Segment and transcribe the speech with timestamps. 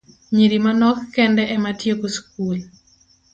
[0.35, 2.57] Nyiri manok kende ema tieko skul.